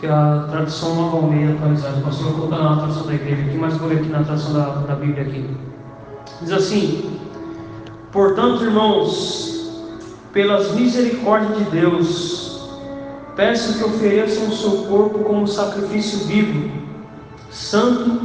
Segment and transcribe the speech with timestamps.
[0.00, 1.98] que a tradução Nova Almeida atualizada.
[1.98, 4.54] O pastor vai colocar na tradução da igreja aqui, mas vou ler aqui na tradução
[4.54, 5.50] da, da Bíblia aqui.
[6.40, 7.20] Diz assim:
[8.10, 9.84] Portanto, irmãos,
[10.32, 12.70] pelas misericórdias de Deus,
[13.36, 16.70] peço que ofereçam o seu corpo como sacrifício vivo,
[17.50, 18.22] santo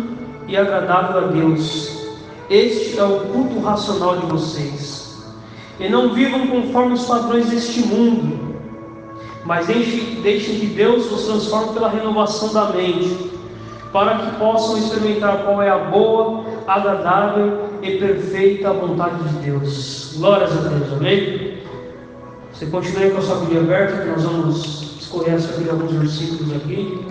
[0.48, 1.94] e agradável a Deus.
[2.50, 5.26] Este é o culto racional de vocês.
[5.78, 8.55] E não vivam conforme os padrões deste mundo,
[9.46, 10.22] mas deixem,
[10.60, 13.32] que Deus os transforme pela renovação da mente,
[13.94, 20.16] para que possam experimentar qual é a boa, agradável e perfeita vontade de Deus.
[20.18, 21.60] Glórias a Deus, amém?
[22.52, 27.06] Você continua com a sua Bíblia aberta, que nós vamos escolher Bíblia alguns versículos aqui.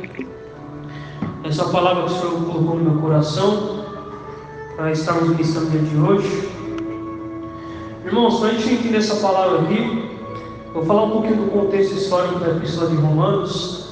[1.44, 3.84] Essa palavra que o Senhor colocou no meu coração,
[4.76, 6.48] para estarmos ministrando dia de hoje.
[8.04, 10.13] Irmãos, para a gente entender essa palavra aqui,
[10.74, 13.84] vou falar um pouquinho do contexto histórico da Epístola de Romanos.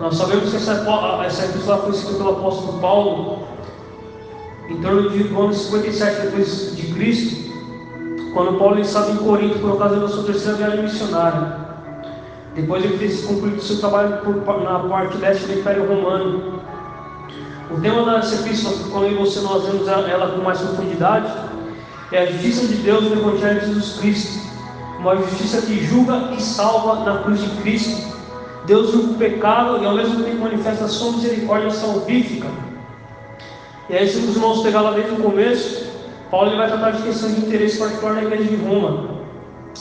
[0.00, 0.84] Nós sabemos que essa,
[1.24, 3.46] essa epístola foi escrita pelo apóstolo Paulo
[4.68, 7.52] em torno de ano 57 depois de Cristo,
[8.34, 11.56] quando Paulo estava em Corinto por ocasião da sua terceira viagem missionária.
[12.56, 14.20] Depois ele fez concluído seu trabalho
[14.64, 16.60] na parte leste do Império Romano.
[17.70, 21.32] O tema dessa epístola, quando você nós vemos ela com mais profundidade,
[22.10, 24.51] é a justiça de Deus no Evangelho de Jesus Cristo.
[25.02, 28.16] Uma justiça que julga e salva na cruz de Cristo.
[28.64, 32.48] Deus julga o pecado e ao mesmo tempo manifesta a sua misericórdia salvífica
[33.92, 35.84] e aí, se os irmãos pegar lá desde o começo,
[36.30, 39.18] Paulo ele vai tratar de questões de interesse particular na igreja de Roma.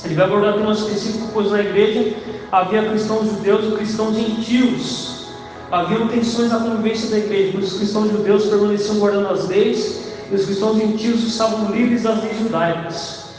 [0.04, 2.18] Ele vai abordar temas específicos, pois na igreja
[2.52, 5.28] havia cristãos judeus e cristãos gentios.
[5.72, 10.46] Havia tensões na convivência da igreja, os cristãos judeus permaneciam guardando as leis e os
[10.46, 13.31] cristãos gentios estavam livres das leis judaicas.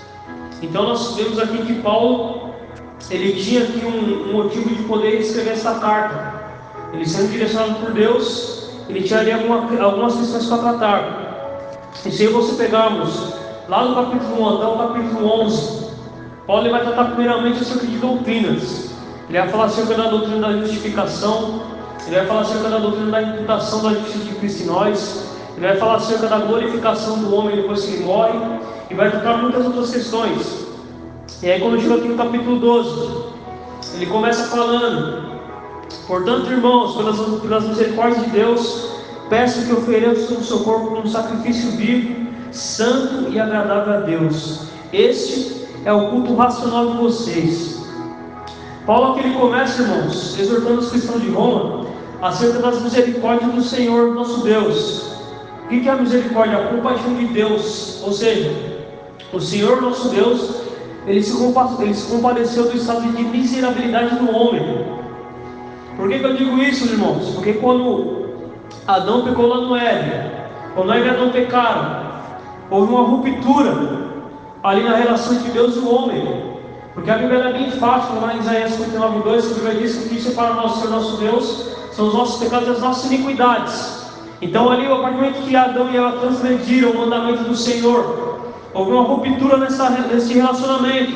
[0.63, 2.53] Então nós vemos aqui que Paulo
[3.11, 6.41] ele tinha aqui um, um motivo de poder escrever essa carta.
[6.93, 11.23] Ele sendo direcionado por Deus, ele tinha ali alguma, algumas questões para tratar.
[12.07, 13.35] E se você pegarmos
[13.69, 15.83] lá no capítulo 1 até o capítulo 11,
[16.47, 18.93] Paulo vai tratar primeiramente acerca de doutrinas.
[19.29, 21.63] Ele vai falar acerca da doutrina da justificação,
[22.07, 25.67] ele vai falar acerca da doutrina da imputação da justiça de Cristo em nós, ele
[25.67, 28.39] vai falar acerca da glorificação do homem depois que ele morre,
[28.93, 30.67] e vai tratar muitas outras questões.
[31.43, 33.33] E aí, quando chega aqui no capítulo 12,
[33.97, 35.33] ele começa falando
[36.07, 38.91] Portanto, irmãos, pelas, pelas misericórdias de Deus,
[39.29, 44.67] peço que ofereçam o seu corpo como um sacrifício vivo, santo e agradável a Deus.
[44.93, 47.83] Este é o culto racional de vocês.
[48.85, 51.87] Paulo aqui ele começa, irmãos, exortando os cristãos de Roma
[52.21, 55.13] acerca das misericórdias do Senhor nosso Deus.
[55.65, 56.59] O que é a misericórdia?
[56.59, 58.03] A compaixão de Deus.
[58.03, 58.72] Ou seja,
[59.33, 60.63] o Senhor nosso Deus,
[61.07, 61.33] ele se,
[62.11, 64.87] compadeceu do estado de miserabilidade do homem.
[65.97, 67.31] Por que, que eu digo isso, irmãos?
[67.35, 68.27] Porque quando
[68.87, 70.31] Adão pecou lá no Éden,
[70.75, 72.13] quando Eva e Adão pecaram,
[72.71, 74.13] houve uma ruptura
[74.63, 76.53] ali na relação entre Deus e o homem.
[76.95, 79.97] Porque a Bíblia é bem fácil, lá em Isaías 59, 2, que a Bíblia diz
[79.97, 83.11] que o que separa nós do nosso Deus são os nossos pecados e as nossas
[83.11, 84.03] iniquidades.
[84.41, 88.52] Então, ali, a partir do momento que Adão e Eva transgrediram o mandamento do Senhor,
[88.75, 91.13] houve uma ruptura nessa, nesse relacionamento.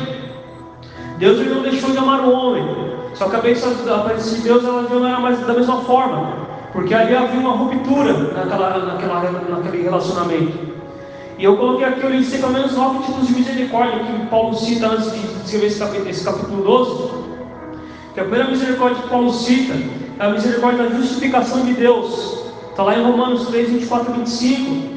[1.19, 2.65] Deus não deixou de amar o homem,
[3.15, 6.33] só que a bênção de Deus ela não era mais da mesma forma,
[6.73, 10.77] porque ali havia uma ruptura naquela, naquela, naquele relacionamento.
[11.39, 14.87] E eu coloquei aqui, eu listei pelo menos nove tipos de misericórdia que Paulo cita
[14.87, 17.27] antes de escrever esse capítulo, esse capítulo 12.
[18.15, 19.75] Que a primeira misericórdia que Paulo cita
[20.19, 22.39] é a misericórdia da justificação de Deus.
[22.71, 24.96] Está lá em Romanos 3, 24 e 25.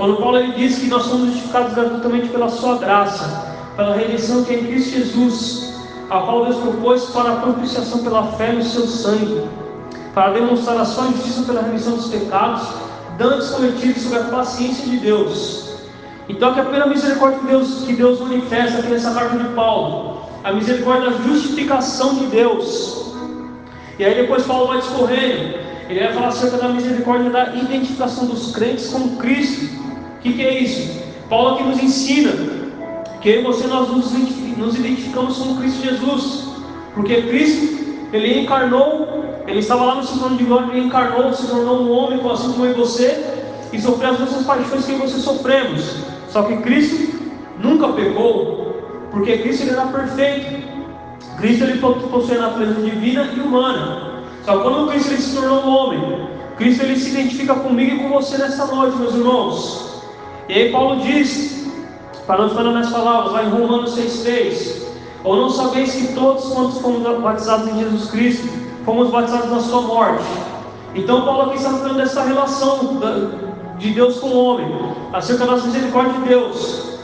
[0.00, 4.54] Quando Paulo ele diz que nós somos justificados gratuitamente pela sua graça, pela redenção que
[4.54, 5.74] é em Cristo Jesus
[6.08, 9.46] a qual Deus propôs para a propiciação pela fé no seu sangue,
[10.14, 12.66] para demonstrar a sua justiça pela remissão dos pecados,
[13.18, 15.74] dantes cometidos sob a paciência de Deus.
[16.30, 20.22] Então, que a primeira misericórdia que Deus, que Deus manifesta aqui nessa carta de Paulo,
[20.42, 23.12] a misericórdia da justificação de Deus.
[23.98, 25.58] E aí depois Paulo vai discorrendo,
[25.90, 29.76] ele vai falar acerca da misericórdia da identificação dos crentes com Cristo.
[30.18, 31.00] O que, que é isso?
[31.28, 32.30] Paulo aqui nos ensina
[33.20, 36.48] que eu e você nós nos identificamos com Cristo Jesus,
[36.94, 41.48] porque Cristo, ele encarnou, ele estava lá no seu trono de glória, ele encarnou, se
[41.48, 43.24] tornou um homem, assim como eu e você,
[43.72, 45.96] e sofreu as mesmas paixões que você sofremos.
[46.28, 47.18] Só que Cristo
[47.58, 50.70] nunca pecou, porque Cristo ele era perfeito.
[51.36, 54.09] Cristo ele possui a natureza divina e humana.
[54.50, 58.08] Que quando Cristo ele se tornou um homem, Cristo ele se identifica comigo e com
[58.08, 60.02] você nessa noite, meus irmãos.
[60.48, 61.70] E aí Paulo diz
[62.26, 64.82] para não ficar nas palavras, lá em Romanos 6,3.
[65.22, 68.48] Ou não sabeis que todos quantos fomos batizados em Jesus Cristo,
[68.84, 70.24] fomos batizados na sua morte.
[70.94, 73.00] Então Paulo aqui está falando dessa relação
[73.78, 74.66] de Deus com o homem,
[75.12, 76.98] acerca da misericórdia de Deus.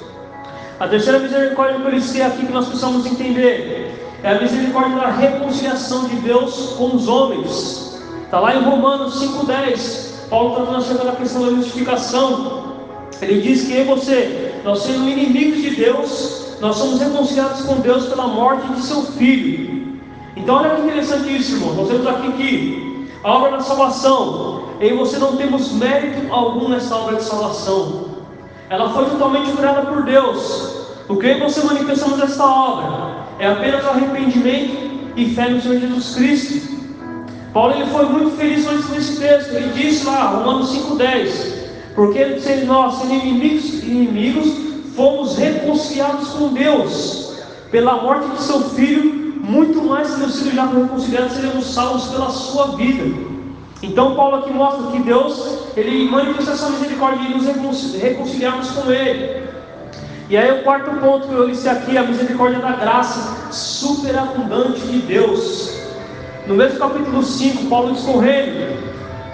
[0.81, 3.76] A terceira misericórdia que eu listei aqui que nós precisamos entender
[4.23, 8.01] é a misericórdia da reconciliação de Deus com os homens.
[8.25, 10.29] Está lá em Romanos 5,10.
[10.29, 12.77] Paulo está falando acerca da questão da justificação.
[13.23, 18.07] Ele diz que eu você, nós somos inimigos de Deus, nós somos reconciliados com Deus
[18.07, 19.99] pela morte de seu filho.
[20.37, 20.83] Então olha que
[21.55, 21.75] irmão.
[21.75, 26.69] Nós temos aqui que a obra da salvação, eu e você não temos mérito algum
[26.69, 28.07] nessa obra de salvação.
[28.69, 30.86] Ela foi totalmente curada por Deus.
[31.09, 36.77] O que você manifestamos nesta obra é apenas arrependimento e fé no Senhor Jesus Cristo.
[37.53, 39.53] Paulo ele foi muito feliz com esse texto.
[39.53, 42.25] Ele disse lá, Romanos 5,10: Porque
[42.67, 44.49] nós, sendo inimigos, inimigos,
[44.97, 47.37] fomos reconciliados com Deus
[47.71, 52.77] pela morte de seu filho, muito mais tendo sido já reconciliados, seremos salvos pela sua
[52.77, 53.05] vida.
[53.81, 59.46] Então Paulo aqui mostra que Deus, ele manifesta essa misericórdia de nos reconciliarmos com Ele.
[60.29, 64.99] E aí o quarto ponto que eu listei aqui, a misericórdia da graça superabundante de
[64.99, 65.81] Deus.
[66.49, 68.77] No mesmo capítulo 5, Paulo discorrendo,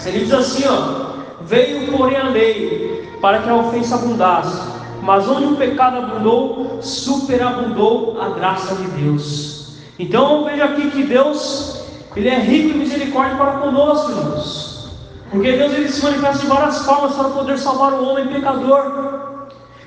[0.04, 1.12] ele diz assim, ó,
[1.42, 4.60] veio porém a lei, para que a ofensa abundasse,
[5.02, 9.76] mas onde o pecado abundou, superabundou a graça de Deus.
[9.98, 11.82] Então veja aqui que Deus
[12.14, 14.90] ele é rico em misericórdia para conosco, irmãos.
[15.30, 19.31] Porque Deus ele se manifesta de várias formas para poder salvar o homem pecador.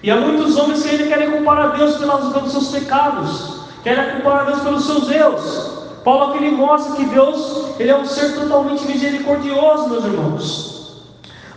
[0.05, 4.43] E há muitos homens que ainda querem comparar Deus pelos, pelos seus pecados, querem comparar
[4.45, 5.71] Deus pelos seus erros.
[6.03, 11.05] Paulo aqui mostra que Deus ele é um ser totalmente misericordioso, meus irmãos.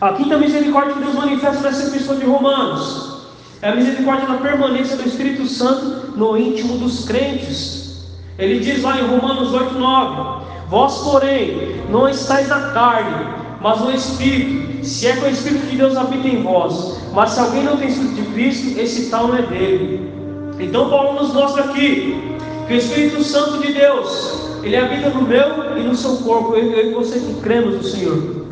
[0.01, 3.19] A quinta misericórdia que Deus manifesta nessa epístola de Romanos
[3.61, 8.07] é a misericórdia da permanência do Espírito Santo no íntimo dos crentes.
[8.39, 13.27] Ele diz lá em Romanos 8, 9: Vós, porém, não estáis na carne,
[13.61, 16.99] mas no Espírito, se é que o Espírito de Deus habita em vós.
[17.13, 20.13] Mas se alguém não tem Espírito de Cristo, esse tal não é dele.
[20.61, 25.77] Então Paulo nos mostra aqui que o Espírito Santo de Deus, ele habita no meu
[25.77, 28.47] e no seu corpo, eu e você que cremos no Senhor.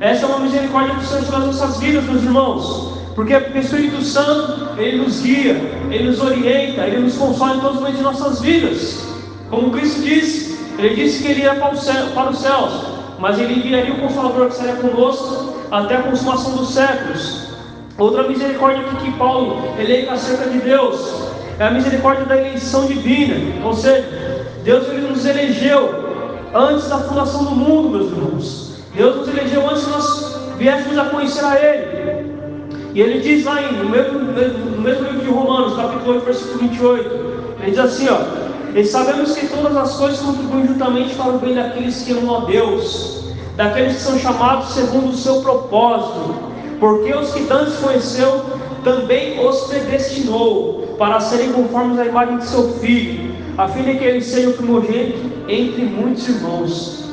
[0.00, 3.00] Essa é uma misericórdia do Senhor nas nossas vidas, meus irmãos.
[3.14, 5.60] Porque, porque o Espírito Santo, ele nos guia,
[5.90, 9.04] ele nos orienta, ele nos consola em todos os momentos de nossas vidas.
[9.50, 12.72] Como Cristo disse, ele disse que ele ia para, céu, para os céus,
[13.20, 17.50] mas ele enviaria o Consolador que seria conosco até a consumação dos séculos.
[17.98, 21.28] Outra misericórdia que Paulo elenca acerca de Deus
[21.58, 26.10] é a misericórdia da eleição divina, ou seja, Deus ele nos elegeu
[26.54, 28.70] antes da fundação do mundo, meus irmãos.
[28.94, 32.30] Deus nos elegeu antes que nós viéssemos a conhecer a Ele.
[32.94, 37.10] E ele diz lá no mesmo, no mesmo livro de Romanos, capítulo 8, versículo 28,
[37.60, 38.18] ele diz assim: ó,
[38.74, 42.44] e sabemos que todas as coisas contribuem juntamente para o bem daqueles que amam a
[42.44, 43.24] Deus,
[43.56, 46.34] daqueles que são chamados segundo o seu propósito,
[46.78, 48.44] porque os que antes conheceu,
[48.84, 54.04] também os predestinou para serem conformes à imagem de seu filho, a fim de que
[54.04, 55.18] ele seja o primogênito
[55.48, 57.04] entre muitos irmãos.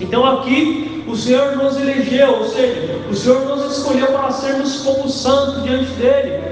[0.00, 5.08] Então aqui o Senhor nos elegeu, ou seja, o Senhor nos escolheu para sermos povo
[5.08, 6.42] santo diante dele.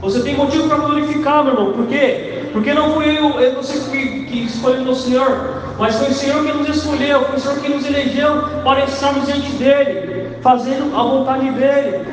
[0.00, 2.41] Você tem motivo para glorificar, meu irmão, por quê?
[2.52, 6.14] Porque não fui eu, eu não sei que, que escolheu o Senhor, mas foi o
[6.14, 10.94] Senhor que nos escolheu, foi o Senhor que nos elegeu para estarmos diante dele, fazendo
[10.94, 12.06] a vontade dele.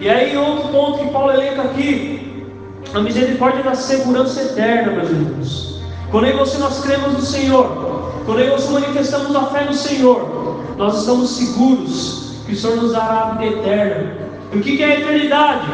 [0.00, 2.46] E aí, outro ponto que Paulo elenca aqui,
[2.94, 5.82] a misericórdia da segurança eterna, meus irmãos.
[6.10, 9.64] Quando eu e você nós cremos no Senhor, quando eu e você manifestamos a fé
[9.64, 14.12] no Senhor, nós estamos seguros que o Senhor nos dará a vida eterna.
[14.52, 15.66] E o que é a eternidade?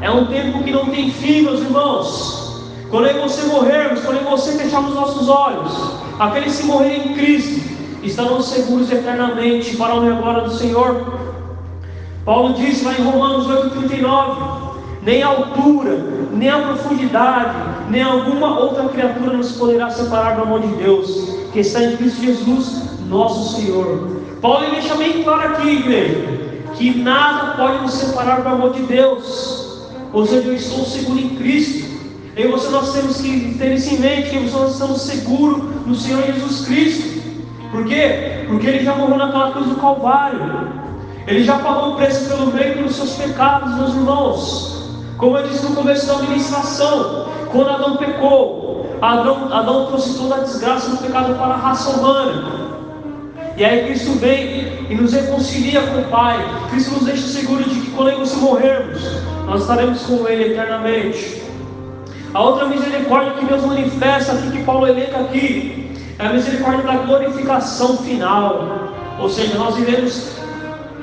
[0.00, 2.43] É um tempo que não tem fim, meus irmãos.
[2.94, 5.72] Quando eu e você morrermos, quando eu e você fecharmos nossos olhos,
[6.16, 7.60] aqueles que morrerem em Cristo
[8.04, 11.18] estarão seguros eternamente para a honra glória do Senhor.
[12.24, 15.96] Paulo diz lá em Romanos 8,39: Nem a altura,
[16.34, 17.56] nem a profundidade,
[17.90, 22.22] nem alguma outra criatura nos poderá separar do amor de Deus, que está em Cristo
[22.22, 24.20] Jesus, nosso Senhor.
[24.40, 29.80] Paulo deixa bem claro aqui, igreja, que nada pode nos separar do amor de Deus.
[30.12, 31.93] Ou seja, eu estou seguro em Cristo.
[32.36, 35.94] Eu e você nós temos que ter isso em mente, que nós estamos seguros no
[35.94, 37.22] Senhor Jesus Cristo.
[37.70, 38.44] Por quê?
[38.48, 40.68] Porque Ele já morreu naquela cruz do Calvário.
[41.28, 44.90] Ele já pagou o preço pelo bem e pelos seus pecados, meus irmãos.
[45.16, 50.38] Como eu disse no começo da administração, quando Adão pecou, Adão, Adão trouxe toda a
[50.40, 52.64] desgraça do pecado para a raça humana.
[53.56, 56.36] E aí Cristo vem e nos reconcilia com o Pai.
[56.70, 59.00] Cristo nos deixa seguro de que quando nós morrermos,
[59.46, 61.43] nós estaremos com Ele eternamente.
[62.34, 65.88] A outra misericórdia que Deus manifesta aqui, que Paulo elenca aqui,
[66.18, 68.88] É a misericórdia da glorificação final.
[69.20, 70.32] Ou seja, nós iremos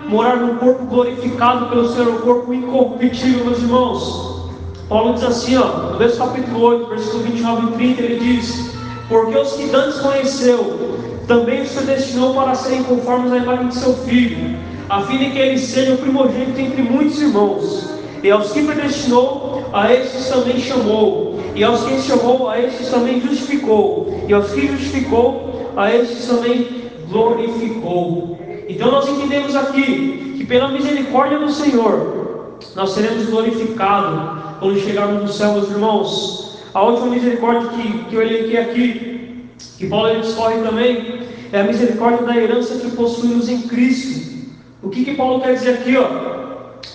[0.08, 4.52] morar num corpo glorificado pelo Senhor, um corpo incorruptível, meus irmãos.
[4.90, 8.72] Paulo diz assim, ó, no verso capítulo 8, versículo 29 e 30, ele diz:
[9.08, 10.98] Porque os que dantes conheceu,
[11.28, 14.58] também os predestinou para serem conformes à imagem de seu filho,
[14.90, 18.00] a fim de que ele seja o primogênito entre muitos irmãos.
[18.24, 21.40] E aos que predestinou, a estes também chamou.
[21.56, 24.24] E aos que chamou, a estes também justificou.
[24.28, 26.68] E aos que justificou, a estes também
[27.10, 28.40] glorificou.
[28.68, 35.28] Então nós entendemos aqui que pela misericórdia do Senhor, nós seremos glorificados quando chegarmos no
[35.28, 36.60] céu, meus irmãos.
[36.74, 39.46] A última misericórdia que, que eu elenquei aqui,
[39.78, 44.32] que Paulo discorre também, é a misericórdia da herança que possuímos em Cristo.
[44.82, 45.98] O que, que Paulo quer dizer aqui?
[45.98, 46.31] Ó?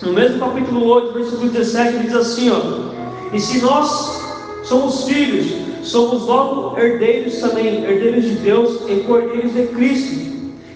[0.01, 4.21] No mesmo capítulo 8, versículo 17, ele diz assim: ó, E se nós
[4.63, 5.47] somos filhos,
[5.81, 10.27] somos logo herdeiros também, herdeiros de Deus e cordeiros de Cristo.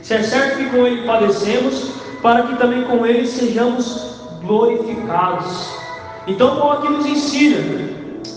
[0.02, 5.68] Se é certo que com Ele padecemos, para que também com Ele sejamos glorificados.
[6.26, 7.58] Então, Paulo aqui nos ensina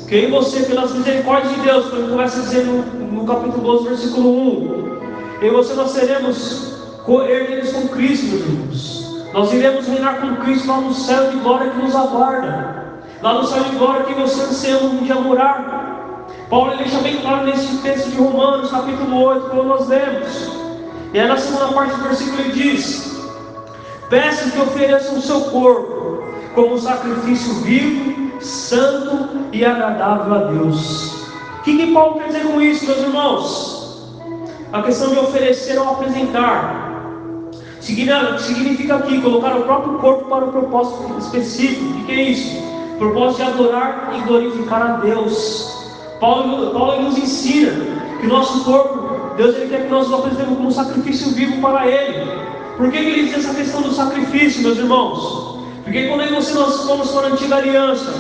[0.07, 3.89] que em você, pelas misericórdias de Deus, como começa a dizer no, no capítulo 12,
[3.89, 4.31] versículo
[5.41, 6.75] 1, em você nós seremos
[7.09, 9.04] herdeiros com Cristo, meus irmãos.
[9.35, 13.03] Nós iremos reinar com Cristo lá no céu de glória que nos aguarda.
[13.21, 16.29] Lá no céu de glória que você anseia um dia morar.
[16.49, 20.53] Paulo deixa bem claro nesse texto de Romanos, capítulo 8, quando nós lemos.
[21.13, 23.21] E aí na segunda parte do versículo ele diz:
[24.09, 26.23] Peço que ofereçam o seu corpo
[26.55, 31.27] como sacrifício vivo, santo e agradável a Deus.
[31.59, 34.13] O que, que Paulo quer dizer com isso, meus irmãos?
[34.73, 36.84] A questão de oferecer ou apresentar.
[37.85, 41.85] Significa aqui colocar o próprio corpo para um propósito específico.
[41.85, 42.63] O que é isso?
[42.99, 45.85] Propósito de adorar e glorificar a Deus.
[46.19, 47.73] Paulo, Paulo nos ensina
[48.21, 52.31] que nosso corpo, Deus ele quer que nós o apresentemos como sacrifício vivo para Ele.
[52.77, 55.59] Por que, que ele diz essa questão do sacrifício, meus irmãos?
[55.85, 58.11] Porque quando você nós fomos para a antiga aliança,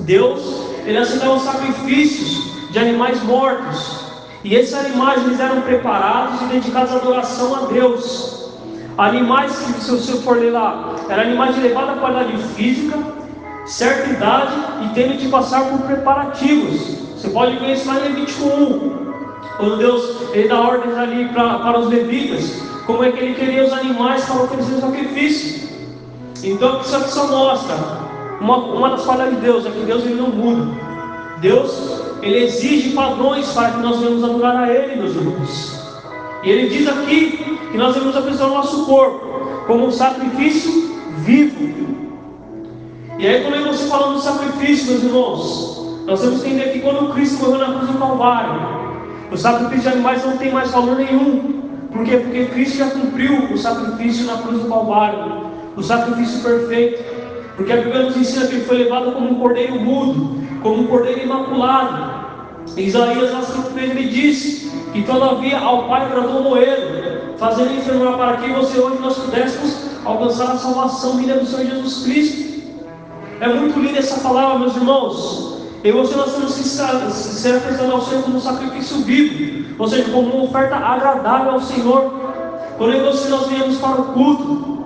[0.00, 0.40] Deus
[0.84, 4.00] ele aceitava sacrifícios de animais mortos.
[4.42, 8.39] E esses animais eles eram preparados e dedicados à adoração a Deus.
[8.98, 12.98] Animais que, se você for ler lá, eram animais de elevada qualidade física,
[13.66, 14.52] certa idade
[14.84, 16.98] e tendo de passar por preparativos.
[17.16, 19.12] Você pode ver isso lá em Levítico 1,
[19.56, 23.64] quando Deus ele dá ordens ali pra, para os levitas, como é que ele queria
[23.64, 25.68] os animais para oferecer sacrifício.
[26.42, 27.76] Então, isso aqui só mostra
[28.40, 30.90] uma, uma das qualidades de Deus, é que Deus ele não muda.
[31.40, 35.80] Deus ele exige padrões para que nós venhamos adorar a Ele, meus irmãos.
[36.42, 41.70] E ele diz aqui que nós devemos apresentar o nosso corpo como um sacrifício vivo.
[43.18, 47.12] E aí, quando você falando do sacrifício, meus irmãos, nós temos que entender que quando
[47.12, 48.80] Cristo morreu na cruz do Calvário,
[49.30, 51.60] o sacrifício de animais não tem mais valor nenhum.
[51.92, 52.16] Por quê?
[52.16, 57.04] Porque Cristo já cumpriu o sacrifício na cruz do Calvário, o sacrifício perfeito.
[57.56, 60.86] Porque a Bíblia nos ensina que ele foi levado como um cordeiro mudo, como um
[60.86, 62.20] cordeiro imaculado.
[62.76, 66.99] Isaías, 53, ele disse que todavia ao Pai agradou Moedo,
[67.40, 72.04] fazendo enfermar para que você hoje nós pudéssemos alcançar a salvação vinda do Senhor Jesus
[72.04, 72.60] Cristo.
[73.40, 75.62] É muito linda essa palavra, meus irmãos.
[75.82, 80.10] E você nós temos que ser apresentado ao Senhor como um sacrifício vivo, ou seja,
[80.10, 82.20] como uma oferta agradável ao Senhor.
[82.78, 84.84] Eu você nós viemos para o culto,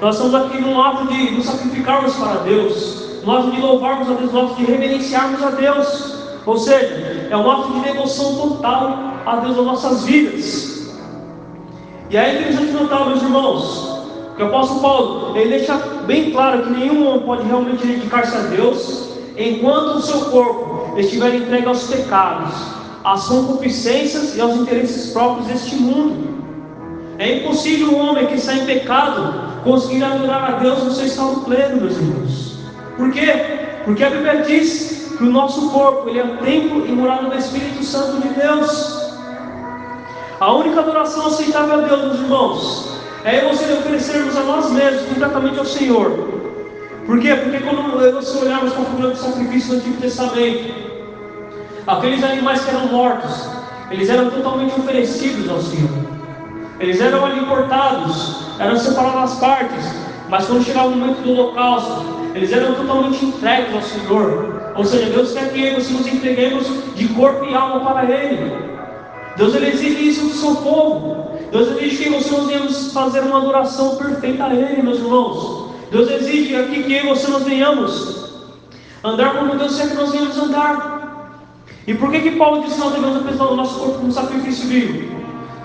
[0.00, 4.12] nós estamos aqui num ato de nos sacrificarmos para Deus, no ato de louvarmos a
[4.12, 6.14] Deus, no ato de reverenciarmos a Deus.
[6.44, 10.77] Ou seja, é um ato de devoção total a Deus nas nossas vidas.
[12.10, 14.00] E aí é interessante notar, meus irmãos,
[14.34, 18.40] que o apóstolo Paulo ele deixa bem claro que nenhum homem pode realmente dedicar-se a
[18.40, 22.54] Deus enquanto o seu corpo estiver entregue aos pecados,
[23.04, 26.38] às concupiscências e aos interesses próprios deste mundo.
[27.18, 31.40] É impossível um homem que está em pecado conseguir adorar a Deus no seu estado
[31.40, 32.58] pleno, meus irmãos.
[32.96, 33.32] Por quê?
[33.84, 37.36] Porque a Bíblia diz que o nosso corpo ele é o templo e morada do
[37.36, 38.97] Espírito Santo de Deus.
[40.40, 45.58] A única adoração aceitável a Deus, meus irmãos, é você oferecermos a nós mesmos completamente
[45.58, 46.12] ao Senhor.
[47.06, 47.34] Por quê?
[47.34, 50.74] Porque quando nós olharmos para o programa de sacrifício do Antigo Testamento,
[51.84, 53.48] aqueles animais que eram mortos,
[53.90, 55.90] eles eram totalmente oferecidos ao Senhor.
[56.78, 59.92] Eles eram ali cortados, eram separados as partes,
[60.28, 62.04] mas quando chegava o momento do holocausto,
[62.36, 64.72] eles eram totalmente entregues ao Senhor.
[64.76, 68.77] Ou seja, Deus quer que nós nos entreguemos de corpo e alma para Ele.
[69.38, 71.38] Deus ele exige isso do seu povo.
[71.52, 75.70] Deus exige que você nós venhamos fazer uma adoração perfeita a Ele, meus irmãos.
[75.92, 78.32] Deus exige aqui que você nós venhamos
[79.02, 81.48] andar como Deus quer que nós venhamos andar.
[81.86, 84.68] E por que que Paulo disse que nós devemos apresentar o nosso corpo como sacrifício
[84.68, 85.08] vivo?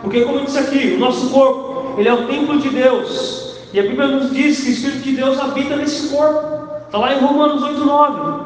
[0.04, 3.56] Porque como eu disse aqui, o nosso corpo, ele é o templo de Deus.
[3.74, 6.68] E a Bíblia nos diz que o Espírito de Deus habita nesse corpo.
[6.86, 8.44] Está lá em Romanos 8, 9.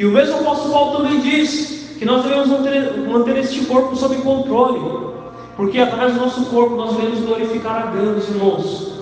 [0.00, 4.16] E o mesmo apóstolo Paulo também diz que nós devemos manter, manter este corpo sob
[4.16, 5.14] controle.
[5.56, 8.94] Porque através do nosso corpo nós devemos glorificar a Deus, irmãos.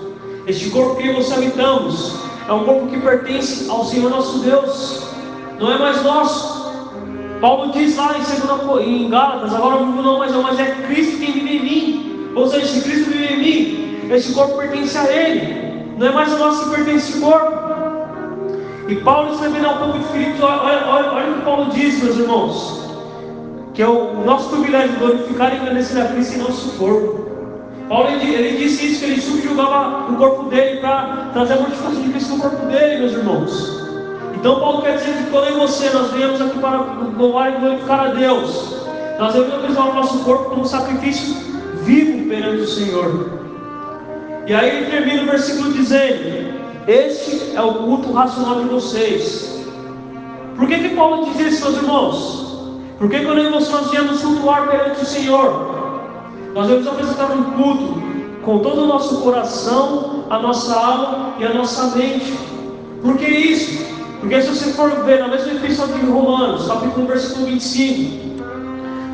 [0.47, 2.15] Este corpo que você habitamos
[2.49, 5.03] é um corpo que pertence ao Senhor nosso Deus,
[5.59, 6.63] não é mais nosso.
[7.41, 11.19] Paulo diz lá em, 2, em Gálatas: agora eu não mais eu, mas é Cristo
[11.19, 12.33] quem vive em mim.
[12.35, 16.37] Ou seja, se Cristo vive em mim, esse corpo pertence a Ele, não é mais
[16.39, 17.63] nosso que pertence ao corpo.
[18.89, 22.19] E Paulo escrevendo ao povo de Filipos, olha, olha, olha o que Paulo diz, meus
[22.19, 22.82] irmãos,
[23.75, 27.33] que é o nosso privilégio glorificar e engrandecer a Cristo em nosso corpo.
[27.89, 32.03] Paulo ele, ele disse isso, que ele subjugava o corpo dele para trazer a mortificação
[32.03, 33.83] de Cristo no corpo dele, meus irmãos.
[34.35, 36.79] Então Paulo quer dizer que quando eu e você nós viemos aqui para
[37.17, 38.83] louvar e glorificar a Deus,
[39.19, 41.37] nós devemos apresentar o nosso corpo como sacrifício
[41.83, 43.31] vivo perante o Senhor.
[44.47, 46.55] E aí ele termina o versículo dizendo:
[46.87, 49.65] Este é o culto racional de vocês.
[50.57, 52.52] Por que, que Paulo diz isso, meus irmãos?
[53.03, 55.75] Porque quando nós viemos cultuar perante o Senhor,
[56.55, 58.01] nós devemos apresentar um culto
[58.43, 62.33] com todo o nosso coração, a nossa alma e a nossa mente.
[63.03, 63.85] Por que isso?
[64.21, 68.45] Porque se você for ver na mesma epístola de Romanos, capítulo versículo 25,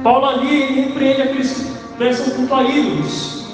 [0.04, 3.47] Paulo ali repreende aqueles que prestam culto a ídolos.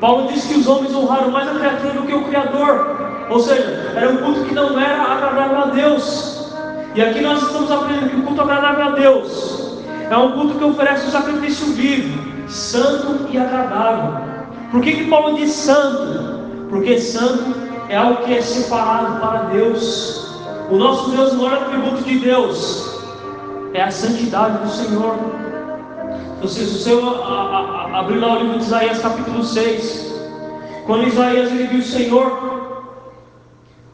[0.00, 2.96] Paulo diz que os homens honraram mais a criatura do que o Criador.
[3.28, 6.50] Ou seja, era um culto que não era agradável a Deus.
[6.94, 9.65] E aqui nós estamos aprendendo que o culto agradável a Deus
[10.10, 14.20] é um culto que oferece um sacrifício vivo, santo e agradável.
[14.70, 16.40] Por que, que Paulo diz santo?
[16.68, 17.54] Porque santo
[17.88, 20.26] é algo que é separado para Deus.
[20.70, 23.00] O nosso Deus, o maior atributo de Deus
[23.72, 25.16] é a santidade do Senhor.
[26.46, 26.92] Se você
[27.92, 30.14] abrir lá o livro de Isaías, capítulo 6,
[30.86, 32.94] quando Isaías ele viu o Senhor,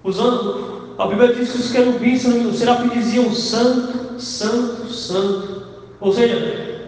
[0.05, 5.62] usando, a Bíblia diz que os querubins, os serafins diziam santo, santo, santo.
[6.03, 6.83] Ou seja,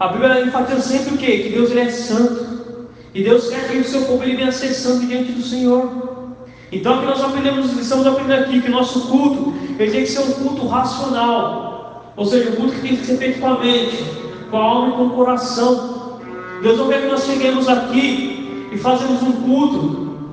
[0.00, 1.38] a Bíblia enfatiza sempre o quê?
[1.38, 2.88] Que Deus ele é santo.
[3.12, 6.34] E Deus quer que o seu povo ele venha ser santo diante do Senhor.
[6.72, 10.20] Então que nós aprendemos, estamos aprendendo aqui que o nosso culto ele tem que ser
[10.20, 12.12] um culto racional.
[12.16, 14.02] Ou seja, um culto que tem que ser feito com a mente,
[14.50, 16.18] com a alma e com o coração.
[16.62, 20.32] Deus não quer que nós cheguemos aqui e fazemos um culto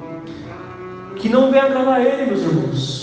[1.18, 3.01] que não venha agradar a Ele, meus irmãos.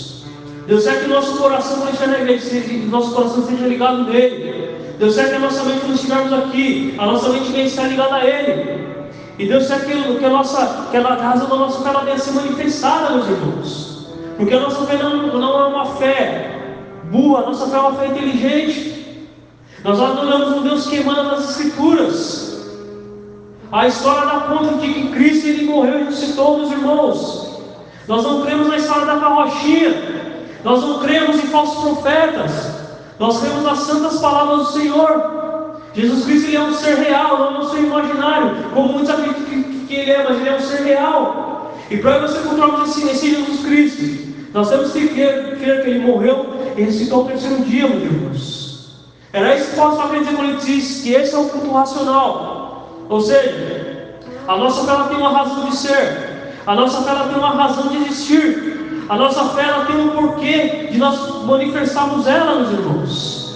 [0.69, 4.77] Deus quer que nosso coração na igreja, nosso coração esteja ligado nele.
[4.99, 8.13] Deus quer que a nossa mente, quando estivermos aqui, a nossa mente venha estar ligada
[8.13, 8.79] a Ele.
[9.39, 12.33] E Deus quer que, que, a, nossa, que a razão da nossa fé venha ser
[12.33, 14.09] manifestada, meus irmãos.
[14.37, 16.51] Porque a nossa fé não, não é uma fé
[17.05, 19.27] boa, a nossa fé é uma fé inteligente.
[19.83, 22.69] Nós adoramos um Deus que emana Escrituras.
[23.71, 27.59] A história dá conta de que Cristo ele morreu e ressuscitou, meus irmãos.
[28.07, 30.19] Nós não cremos na história da carrochinha.
[30.63, 32.51] Nós não cremos em falsos profetas.
[33.17, 35.79] Nós temos as santas palavras do Senhor.
[35.93, 39.43] Jesus Cristo ele é um ser real, não é um ser imaginário, como muitos acreditam
[39.43, 41.73] que, que ele é, mas ele é um ser real.
[41.89, 45.99] E para nós encontrarmos esse, esse Jesus Cristo, nós temos que crer, crer que ele
[45.99, 46.45] morreu
[46.77, 48.69] e ressuscitou ao terceiro dia, meus irmãos.
[49.33, 53.05] Era isso que Paulo estava querendo quando ele diz que esse é o culto racional.
[53.09, 54.15] Ou seja,
[54.47, 57.97] a nossa fé tem uma razão de ser, a nossa fé tem uma razão de
[57.97, 58.79] existir.
[59.09, 63.55] A nossa fé ela tem um porquê de nós manifestarmos ela, meus irmãos.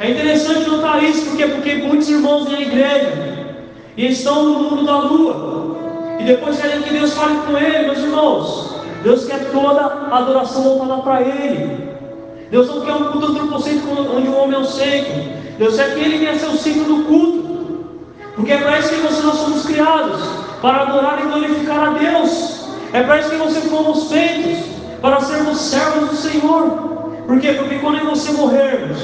[0.00, 3.56] É interessante notar isso, porque porque muitos irmãos vêm à igreja
[3.96, 6.16] e estão no mundo da lua.
[6.18, 8.78] E depois querem que Deus fale com ele, meus irmãos.
[9.02, 11.88] Deus quer toda a adoração voltada para Ele.
[12.50, 15.12] Deus não quer um culto antropocêntrico onde o homem é o centro.
[15.56, 17.48] Deus quer que Ele venha ser o centro do culto.
[18.34, 20.20] Porque é para isso que nós somos criados
[20.60, 22.57] para adorar e glorificar a Deus.
[22.92, 24.64] É para isso que você fomos feitos,
[25.00, 26.70] para sermos servos do Senhor.
[27.26, 27.52] Por quê?
[27.52, 28.98] Porque quando você morrermos,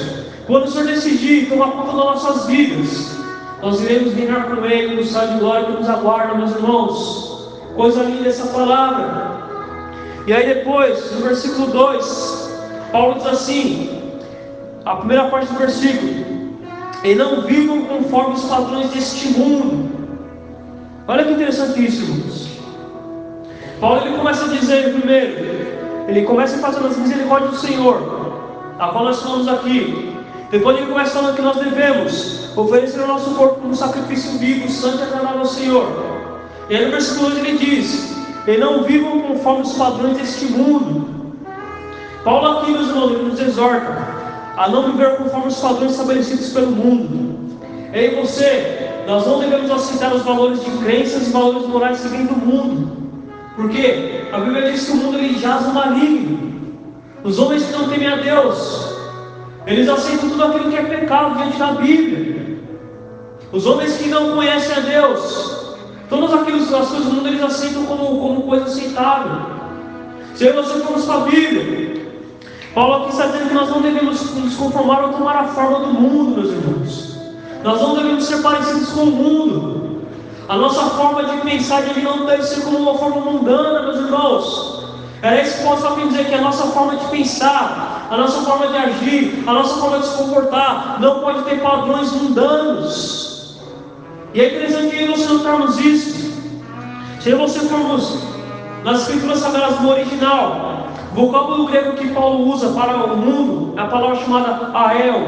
[0.46, 3.18] quando o Senhor decidir tomar conta das nossas vidas,
[3.62, 7.50] nós iremos reinar com Ele no estado de glória que nos aguarda, meus irmãos.
[7.74, 9.34] Coisa linda essa palavra.
[10.26, 12.50] E aí depois, no versículo 2,
[12.92, 13.90] Paulo diz assim,
[14.84, 16.24] a primeira parte do versículo,
[17.02, 19.90] e não vivam conforme os padrões deste mundo.
[21.06, 22.53] Olha que interessante isso, irmãos.
[23.80, 29.04] Paulo ele começa a dizer primeiro, ele começa fazendo as misericórdias do Senhor, a qual
[29.04, 30.12] nós falamos aqui.
[30.50, 34.98] Depois ele começa falando que nós devemos oferecer o nosso corpo como sacrifício vivo, santo
[34.98, 35.86] e agradável ao Senhor.
[36.68, 38.14] E aí no versículo 2 ele diz:
[38.46, 41.14] E não vivam conforme os padrões deste mundo.
[42.22, 44.14] Paulo aqui, ele nos exorta
[44.56, 47.58] a não viver conforme os padrões estabelecidos pelo mundo.
[47.92, 52.08] Eu e você, nós não devemos aceitar os valores de crenças e valores morais que
[52.08, 53.04] vêm do mundo.
[53.56, 56.54] Porque a Bíblia diz que o mundo ele jaz no maligno.
[57.22, 58.94] Os homens que não temem a Deus,
[59.66, 62.58] eles aceitam tudo aquilo que é pecado diante da Bíblia.
[63.52, 65.76] Os homens que não conhecem a Deus,
[66.10, 69.40] todas aquelas coisas do mundo eles aceitam como, como coisa aceitável.
[70.34, 71.94] Se você formos para Bíblia,
[72.74, 75.94] Paulo aqui está dizendo que nós não devemos nos conformar ou tomar a forma do
[75.94, 77.18] mundo, meus irmãos.
[77.62, 79.83] Nós não devemos ser parecidos com o mundo.
[80.46, 84.84] A nossa forma de pensar de não deve ser como uma forma mundana, meus irmãos.
[85.22, 88.66] Era isso que está querendo dizer, que a nossa forma de pensar, a nossa forma
[88.66, 93.58] de agir, a nossa forma de se comportar, não pode ter padrões mundanos.
[94.34, 96.34] E é interessante você notarmos isso.
[97.20, 98.18] Se você formos
[98.84, 103.80] nas escrituras sagradas no original, o vocábulo grego que Paulo usa para o mundo é
[103.80, 105.22] a palavra chamada ael.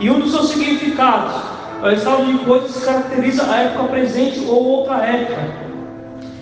[0.00, 1.53] E um dos seus significados o
[1.92, 5.40] estado de coisas que caracteriza a época presente ou outra época.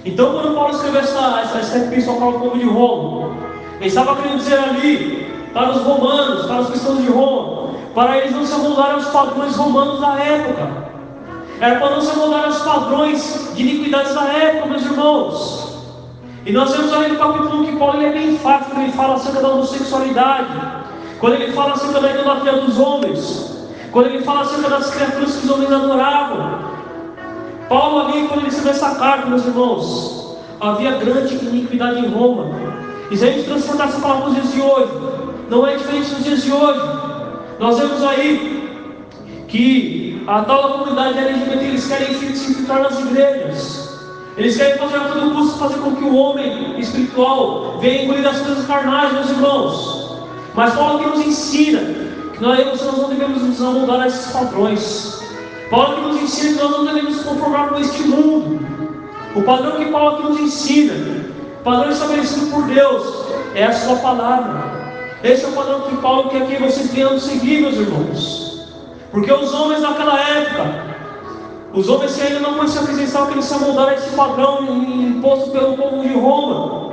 [0.05, 3.31] Então, quando Paulo escreveu essa, essa, essa epístola para o povo de Roma,
[3.79, 8.33] ele estava querendo dizer ali, para os romanos, para os cristãos de Roma, para eles
[8.33, 10.93] não se amoldarem aos padrões romanos da época.
[11.61, 15.73] Era para não se amoldarem aos padrões de iniquidades da época, meus irmãos.
[16.45, 18.93] E nós vemos ali no capítulo 1 que Paulo ele é bem enfático quando ele
[18.93, 20.49] fala acerca da homossexualidade,
[21.21, 23.62] quando ele fala acerca da idolatria dos homens,
[23.93, 26.73] quando ele fala acerca das criaturas que os homens adoravam.
[27.69, 32.51] Paulo ali, quando ele escreveu essa carta, meus irmãos, havia grande iniquidade em Roma.
[33.11, 34.93] E se a gente transportar essa palavra para os dias de hoje,
[35.51, 36.81] não é diferente dos dias de hoje.
[37.61, 38.63] Nós vemos aí
[39.49, 44.01] que a tal da comunidade LGBT eles querem se infiltrar nas igrejas.
[44.39, 48.41] Eles querem fazer a todo custo fazer com que o homem espiritual venha engolir as
[48.41, 50.17] coisas carnais, meus irmãos.
[50.55, 52.02] Mas Paulo que nos ensina
[52.43, 55.23] nós, não devemos nos amoldar a esses padrões.
[55.71, 58.67] Paulo que nos ensina que nós não devemos nos conformar com este mundo.
[59.37, 60.93] O padrão que Paulo aqui nos ensina,
[61.61, 64.61] o padrão estabelecido por Deus, é a sua palavra.
[65.23, 68.67] Esse é o padrão que Paulo quer que vocês venham seguir, meus irmãos.
[69.13, 70.85] Porque os homens naquela época,
[71.73, 74.65] os homens que ainda não conheciam a presença que eles se amoldaram a esse padrão
[74.85, 76.93] imposto pelo povo de Roma.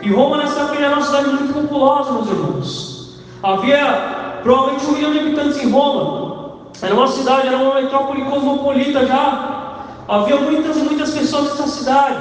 [0.00, 3.16] E Roma nessa época era uma cidade muito populosa, meus irmãos.
[3.42, 4.15] Havia
[4.46, 6.36] provavelmente um milhão de habitantes em Roma.
[6.80, 9.74] Era uma cidade, era uma metrópole cosmopolita já.
[10.08, 12.16] Havia muitas muitas pessoas nessa cidade.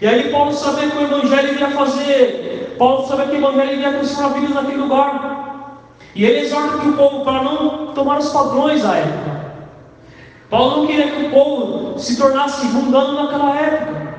[0.00, 3.92] E aí Paulo sabia que o Evangelho iria fazer, Paulo sabia que o Evangelho iria
[3.92, 5.78] transformar vidas naquele lugar.
[6.12, 9.42] E ele exorta o povo para não tomar os padrões da época.
[10.50, 14.12] Paulo não queria que o povo se tornasse mundano naquela época.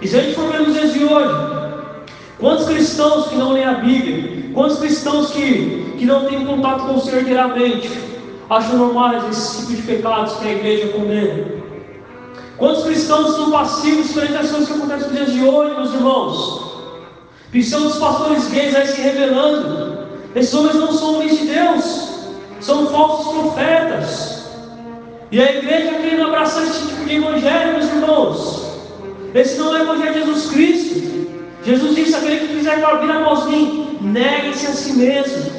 [0.00, 1.65] E se a gente for ver nos dias de hoje,
[2.38, 6.94] quantos cristãos que não leem a Bíblia, quantos cristãos que, que não têm contato com
[6.94, 7.90] o Senhor diariamente,
[8.48, 11.56] acham normais esse tipo de pecados que a igreja condena?
[12.56, 16.66] Quantos cristãos são passivos frente às coisas que acontecem nos dias de hoje, meus irmãos?
[17.50, 20.06] Cristãos pastores gays aí se revelando.
[20.34, 22.08] Esses homens não são homens de Deus,
[22.60, 24.46] são falsos profetas.
[25.30, 28.66] E a igreja querendo abraçar esse tipo de evangelho, meus irmãos.
[29.34, 31.15] Esse não é o evangelho de Jesus Cristo.
[31.66, 35.50] Jesus disse: aquele que quiser vir após mim, negue-se a si mesmo.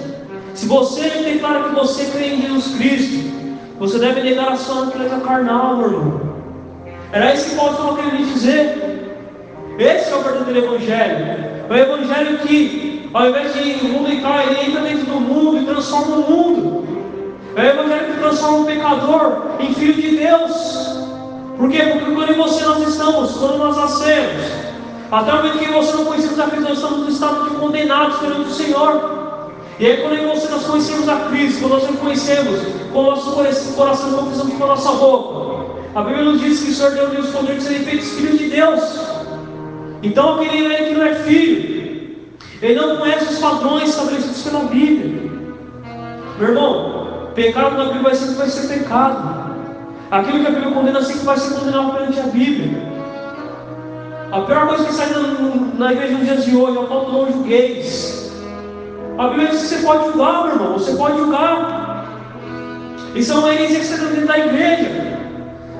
[0.55, 3.29] Se você declara que você crê em Jesus Cristo,
[3.77, 6.21] você deve negar a sua natureza carnal, meu irmão.
[7.11, 8.87] Era isso que Paulo estava querendo dizer.
[9.77, 11.25] Esse é o verdadeiro evangelho.
[11.69, 15.61] É o evangelho que, ao invés de o mundo entrar, ele entra dentro do mundo
[15.61, 16.87] e transforma o mundo.
[17.55, 20.99] É o Evangelho que transforma um pecador em filho de Deus.
[21.57, 21.79] Por quê?
[21.91, 24.66] Porque quando você nós estamos, quando nós nascemos,
[25.11, 28.17] até o momento que você não conhecemos a Cristo, nós estamos no estado de condenados
[28.17, 29.51] perante o Senhor.
[29.79, 34.53] E aí quando nós conhecemos a Cristo, quando nós conhecemos com o nosso coração, confessamos
[34.55, 35.47] com a nossa boca.
[35.95, 38.49] A Bíblia nos diz que o Senhor deu nos poder de serem feitos filhos de
[38.49, 38.81] Deus.
[40.03, 42.17] Então aquele que não é filho,
[42.61, 45.31] ele não conhece os padrões estabelecidos pela Bíblia.
[46.39, 46.97] Meu irmão,
[47.33, 49.55] Pecado na Bíblia vai sempre vai ser pecado.
[50.09, 52.96] Aquilo que a Bíblia condena sempre vai ser condenado perante a Bíblia.
[54.31, 55.21] A pior coisa que sai na,
[55.77, 58.29] na igreja nos dias de hoje é o tal do não julgueis.
[59.17, 62.05] A Bíblia diz que você pode julgar, meu irmão, você pode julgar.
[63.15, 65.17] Isso é uma heresia que você está dentro da igreja.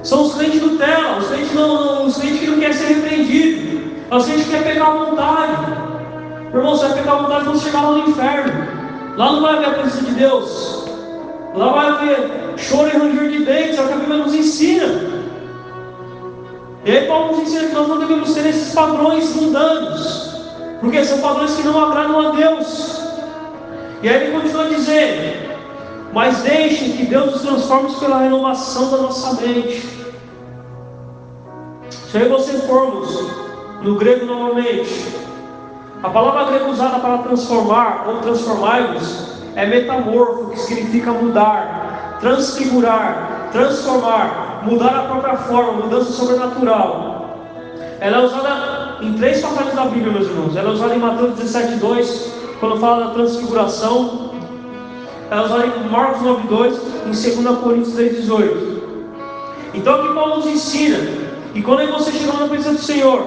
[0.04, 4.26] São os crentes Nutella, os crentes, não, os crentes que não querem ser repreendidos, os
[4.26, 5.72] crentes que querem pecar à vontade.
[6.52, 8.54] Meu irmão, você vai pecar à vontade quando chegar lá no inferno.
[9.18, 10.86] Lá não vai haver a presença de Deus.
[11.54, 14.86] Lá vai haver choro e ranger de dentes, é o que a Bíblia nos ensina.
[16.88, 20.38] E aí Paulo nos ensina que nós não devemos ter esses padrões mundanos,
[20.80, 23.02] porque são padrões que não agradam a Deus.
[24.02, 25.50] E aí ele continua dizendo:
[26.14, 29.86] Mas deixem que Deus nos transforme pela renovação da nossa mente.
[31.90, 33.32] Se aí você formos
[33.82, 35.14] no grego novamente,
[36.02, 44.47] a palavra grega usada para transformar ou transformar-vos é metamorfo, que significa mudar, transfigurar, transformar,
[44.64, 47.38] mudar a própria forma, mudança sobrenatural.
[48.00, 50.56] Ela é usada em três passagens da Bíblia, meus irmãos.
[50.56, 54.32] Ela é usada em Mateus 17, 2, quando fala da transfiguração.
[55.30, 58.78] Ela é usada em Marcos 9, 2, em 2 Coríntios 3, 18.
[59.74, 60.98] Então aqui Paulo nos ensina
[61.54, 63.24] que quando você chegar na presença do Senhor,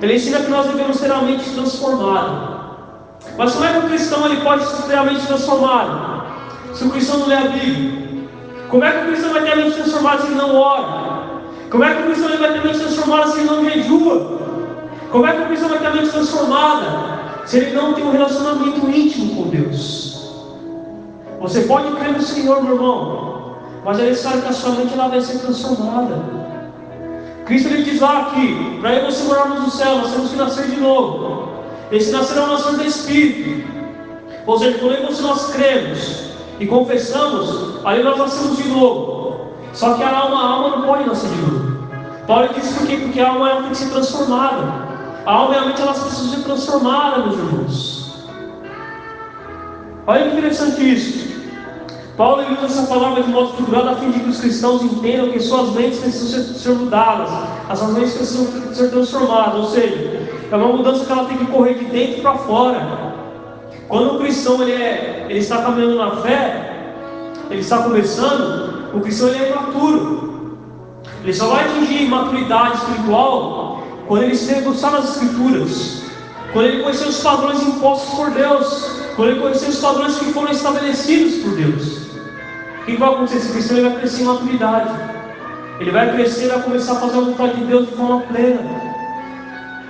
[0.00, 2.60] ele ensina que nós devemos ter a mente transformada.
[3.36, 6.24] Mas como é que o cristão ele pode ter a mente transformada?
[6.72, 7.99] Se o cristão não lê a Bíblia?
[8.70, 11.22] Como é que o cristão vai ter a mente transformada se ele não ora?
[11.70, 14.40] Como é que o cristão vai ter a mente transformada se ele não jejua?
[15.10, 16.86] Como é que o cristão vai ter a mente transformada
[17.46, 20.10] se ele não tem um relacionamento íntimo com Deus?
[21.40, 25.08] Você pode crer no Senhor, meu irmão, mas é necessário que a sua mente ela
[25.08, 26.16] vai ser transformada.
[27.46, 30.76] Cristo ele diz lá que para você morarmos no céu, nós temos que nascer de
[30.76, 31.48] novo.
[31.90, 33.68] Esse nascer é uma nação do Espírito.
[34.46, 36.29] Ou seja, quando nós cremos
[36.60, 39.40] e confessamos, aí nós nascemos de novo.
[39.72, 41.80] Só que a alma, a alma não pode nascer de novo.
[42.26, 42.98] Paulo diz por quê?
[42.98, 44.90] Porque a alma ela tem que ser transformada.
[45.24, 48.00] A alma e a mente elas precisam ser transformadas, meus irmãos.
[50.06, 51.30] Olha que interessante isso.
[52.16, 55.40] Paulo usa essa palavra de modo figurado a fim de que os cristãos entendam que
[55.40, 57.30] suas mentes precisam ser, ser mudadas,
[57.70, 61.46] as suas mentes precisam ser transformadas, ou seja, é uma mudança que ela tem que
[61.46, 63.09] correr de dentro para fora.
[63.90, 66.94] Quando o cristão ele, é, ele está caminhando na fé,
[67.50, 70.56] ele está começando, o cristão ele é imaturo.
[71.24, 76.04] Ele só vai atingir maturidade espiritual quando ele se debruçar nas escrituras,
[76.52, 80.52] quando ele conhecer os padrões impostos por Deus, quando ele conhecer os padrões que foram
[80.52, 82.10] estabelecidos por Deus.
[82.82, 83.38] O que vai acontecer?
[83.38, 85.10] Esse cristão ele vai crescer em maturidade.
[85.80, 88.60] Ele vai crescer, vai começar a fazer a vontade de Deus de forma plena.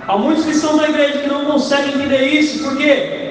[0.07, 3.30] Há muitos cristãos da igreja que não conseguem entender isso, por quê?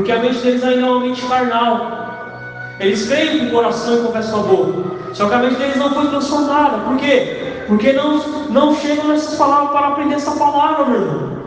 [0.00, 2.72] Porque a mente deles ainda é uma mente carnal.
[2.80, 5.14] Eles creem com o coração e confessam com a boca.
[5.14, 6.78] Só que a mente deles não foi transformada.
[6.78, 7.64] Por quê?
[7.66, 8.16] Porque não,
[8.48, 11.42] não chegam nessas palavras para aprender essa palavra, meu irmão.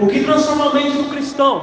[0.00, 1.62] O que transforma a mente do cristão?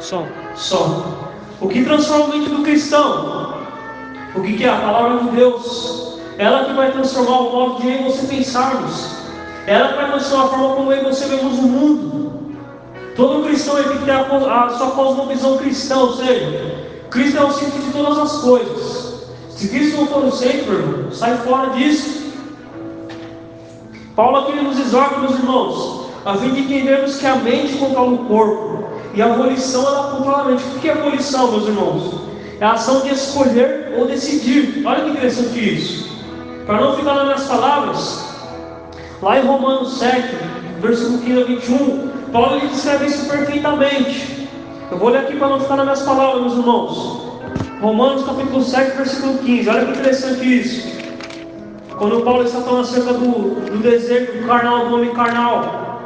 [0.00, 1.30] Som, som.
[1.62, 3.54] O que transforma a mente do cristão?
[4.34, 4.68] O que, que é?
[4.68, 6.20] A palavra de Deus.
[6.36, 9.17] Ela que vai transformar o modo de você pensarmos.
[9.68, 12.56] Ela vai transformar a forma como eu e você vemos o mundo.
[13.14, 16.74] Todo cristão ele tem que ter a, a sua cosmovisão cristã, ou seja,
[17.10, 19.28] Cristo é o centro de todas as coisas.
[19.50, 22.32] Se Cristo não for o centro, irmão, sai fora disso.
[24.16, 28.24] Paulo aqui nos exorta, meus irmãos, a fim de entendermos que a mente controla o
[28.24, 30.64] corpo e a abolição ela controla a mente.
[30.64, 32.14] O que é abolição, meus irmãos?
[32.58, 34.82] É a ação de escolher ou decidir.
[34.86, 36.08] Olha que interessante isso.
[36.64, 38.27] Para não ficar nas minhas palavras,
[39.22, 40.36] lá em Romanos 7,
[40.80, 44.48] versículo 15 a 21, Paulo descreve isso perfeitamente.
[44.90, 47.28] Eu vou ler aqui para não ficar nas minhas palavras, meus irmãos.
[47.80, 49.68] Romanos capítulo 7, versículo 15.
[49.68, 50.98] Olha que interessante isso.
[51.96, 56.00] Quando Paulo está falando acerca do, do desejo do carnal, do homem carnal.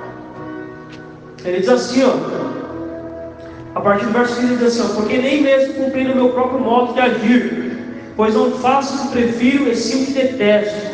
[1.45, 2.43] Ele diz assim, ó.
[3.75, 6.93] A partir do verso 15 diz assim: Porque nem mesmo cumprindo o meu próprio modo
[6.93, 7.79] de agir,
[8.17, 10.92] pois não faço o que prefiro e sim o que detesto.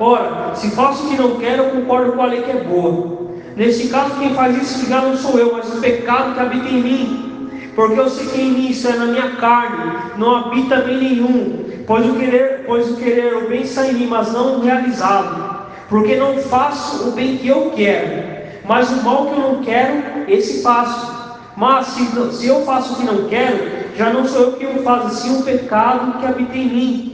[0.00, 3.20] Ora, se faço o que não quero, eu concordo com a lei que é boa.
[3.54, 6.82] Nesse caso, quem faz isso já não sou eu, mas o pecado que habita em
[6.82, 7.50] mim.
[7.74, 11.82] Porque eu sei que em mim, isso é na minha carne, não habita bem nenhum.
[11.86, 15.66] Pois o querer, pois o querer, o bem está em mim, mas não realizado.
[15.90, 18.22] Porque não faço o bem que eu quero,
[18.64, 21.20] mas o mal que eu não quero, esse faço.
[21.56, 23.58] Mas se, se eu faço o que não quero,
[23.96, 27.09] já não sou eu que o faço, sim o pecado que habita em mim.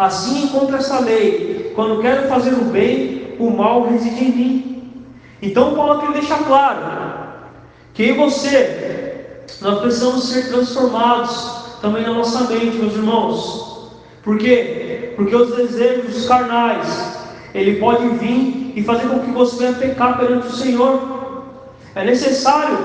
[0.00, 5.04] Assim encontro essa lei: quando quero fazer o bem, o mal reside em mim.
[5.42, 6.80] Então Paulo aqui deixa claro
[7.92, 13.90] que você nós precisamos ser transformados também na nossa mente, meus irmãos.
[14.22, 15.12] Por quê?
[15.16, 17.18] Porque os desejos carnais,
[17.54, 21.44] ele pode vir e fazer com que você venha pecar perante o Senhor.
[21.94, 22.78] É necessário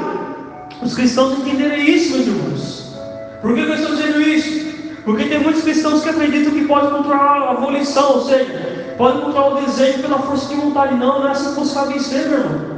[0.81, 2.95] os cristãos entenderem isso, meus irmãos.
[3.41, 4.64] Por que eu estou dizendo isso?
[5.05, 9.53] Porque tem muitos cristãos que acreditam que podem controlar a volição, ou seja, podem controlar
[9.53, 10.95] o desejo pela força de vontade.
[10.95, 12.75] Não, não é assim que você vai vencer, meu irmão.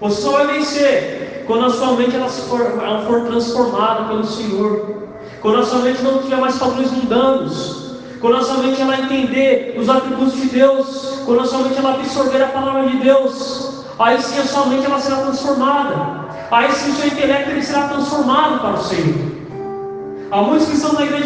[0.00, 5.04] Você só vai vencer quando a sua mente ela for, ela for transformada pelo Senhor.
[5.40, 7.96] Quando a sua mente não tiver mais padrões mundanos.
[8.20, 11.20] Quando a sua mente ela entender os atributos de Deus.
[11.24, 13.84] Quando a sua mente ela absorver a palavra de Deus.
[13.98, 16.24] Aí sim a sua mente ela será transformada.
[16.50, 19.34] Aí sim o seu intelecto ele será transformado para o Senhor.
[20.30, 21.22] Há muitos que estão na igreja